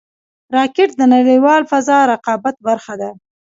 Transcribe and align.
راکټ 0.57 0.89
د 0.97 1.01
نړیوال 1.15 1.61
فضا 1.71 1.97
رقابت 2.11 2.55
برخه 2.67 2.93
ده 3.01 3.09